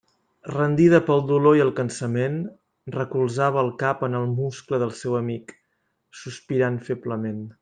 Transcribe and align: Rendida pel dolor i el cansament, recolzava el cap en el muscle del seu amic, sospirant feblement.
Rendida 0.51 0.99
pel 1.09 1.19
dolor 1.31 1.57
i 1.59 1.61
el 1.65 1.69
cansament, 1.79 2.39
recolzava 2.97 3.63
el 3.67 3.71
cap 3.85 4.03
en 4.11 4.19
el 4.23 4.27
muscle 4.39 4.83
del 4.85 4.97
seu 5.05 5.21
amic, 5.23 5.55
sospirant 6.25 6.87
feblement. 6.91 7.43